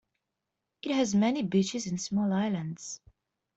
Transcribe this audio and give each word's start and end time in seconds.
It 0.81 0.95
has 0.95 1.13
many 1.13 1.43
beaches 1.43 1.85
and 1.85 2.01
small 2.01 2.33
islands. 2.33 2.99